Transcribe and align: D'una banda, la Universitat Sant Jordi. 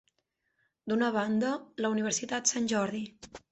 D'una 0.91 1.09
banda, 1.17 1.53
la 1.87 1.93
Universitat 1.99 2.53
Sant 2.57 2.73
Jordi. 2.75 3.07